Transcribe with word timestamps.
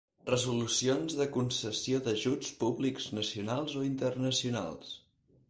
Resolucions 0.27 1.17
de 1.19 1.27
concessió 1.35 1.99
d'ajuts 2.07 2.49
públics 2.65 3.07
nacionals 3.19 3.79
o 3.83 3.87
internacionals. 3.93 4.99